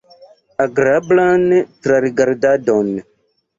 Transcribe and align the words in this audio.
Agrablan 0.65 1.45
trarigardadon! 1.83 2.93